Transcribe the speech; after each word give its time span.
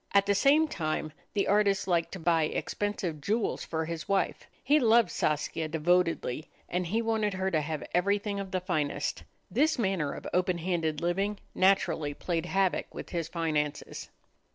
At 0.15 0.25
the 0.25 0.33
same 0.33 0.67
time, 0.67 1.13
the 1.33 1.47
artist 1.47 1.87
liked 1.87 2.11
to 2.13 2.19
buy 2.19 2.45
expensive 2.45 3.21
jewels 3.21 3.63
for 3.63 3.85
his 3.85 4.09
wife. 4.09 4.47
He 4.63 4.79
loved 4.79 5.11
Saskia 5.11 5.67
devotedly, 5.67 6.49
and 6.67 6.87
he 6.87 7.03
wanted 7.03 7.35
her 7.35 7.51
to 7.51 7.61
have 7.61 7.87
everything 7.93 8.39
of 8.39 8.49
the 8.49 8.61
finest. 8.61 9.21
This 9.51 9.77
manner 9.77 10.11
of 10.13 10.25
open 10.33 10.57
handed 10.57 11.01
living 11.01 11.37
naturally 11.53 12.15
played 12.15 12.47
havoc 12.47 12.91
with 12.95 13.11
his 13.11 13.27
finances. 13.27 14.09